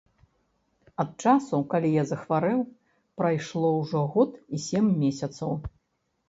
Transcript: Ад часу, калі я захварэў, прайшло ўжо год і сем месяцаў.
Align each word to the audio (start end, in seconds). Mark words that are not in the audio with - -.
Ад 1.01 1.09
часу, 1.25 1.59
калі 1.73 1.91
я 1.95 2.03
захварэў, 2.11 2.63
прайшло 3.23 3.69
ўжо 3.81 4.01
год 4.15 4.31
і 4.57 4.63
сем 4.65 4.85
месяцаў. 5.05 5.51